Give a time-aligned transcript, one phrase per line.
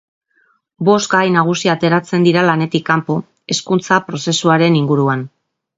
[0.87, 3.21] Bost gai nagusi ateratzen dira lanetik kanpo,
[3.55, 5.29] Hezkuntza Prozesuaren inguruan.